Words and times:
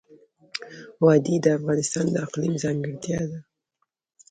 وادي 1.03 1.35
د 1.41 1.45
افغانستان 1.57 2.05
د 2.11 2.15
اقلیم 2.25 2.53
ځانګړتیا 2.63 3.19
ده. 3.31 3.39